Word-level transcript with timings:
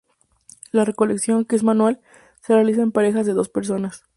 La 0.71 0.83
recolección, 0.83 1.45
que 1.45 1.55
es 1.55 1.61
manual, 1.61 2.01
se 2.41 2.55
realiza 2.55 2.81
en 2.81 2.91
parejas 2.91 3.27
de 3.27 3.33
dos 3.33 3.49
personas. 3.49 4.03